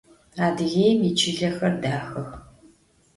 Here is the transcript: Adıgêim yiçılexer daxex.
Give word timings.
Adıgêim 0.45 0.99
yiçılexer 1.05 1.73
daxex. 1.81 2.29